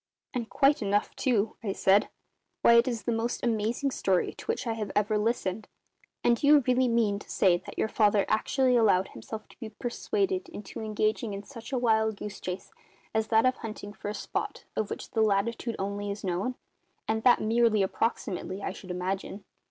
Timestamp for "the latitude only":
15.11-16.09